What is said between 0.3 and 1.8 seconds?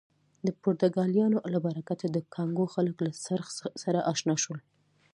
د پرتګالیانو له